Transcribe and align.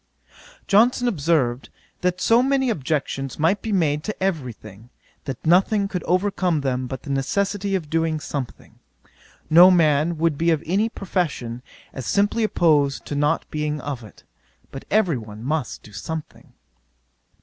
'Johnson 0.65 1.07
observed, 1.07 1.69
that 1.99 2.19
so 2.19 2.41
many 2.41 2.71
objections 2.71 3.37
might 3.37 3.61
be 3.61 3.71
made 3.71 4.03
to 4.03 4.23
every 4.23 4.51
thing, 4.51 4.89
that 5.25 5.45
nothing 5.45 5.87
could 5.87 6.01
overcome 6.05 6.61
them 6.61 6.87
but 6.87 7.03
the 7.03 7.09
necessity 7.11 7.75
of 7.75 7.87
doing 7.87 8.19
something. 8.19 8.79
No 9.47 9.69
man 9.69 10.17
would 10.17 10.39
be 10.39 10.49
of 10.49 10.63
any 10.65 10.89
profession, 10.89 11.61
as 11.93 12.07
simply 12.07 12.43
opposed 12.43 13.05
to 13.05 13.13
not 13.15 13.45
being 13.51 13.79
of 13.79 14.03
it: 14.03 14.23
but 14.71 14.85
every 14.89 15.19
one 15.19 15.43
must 15.43 15.83
do 15.83 15.93
something. 15.93 16.51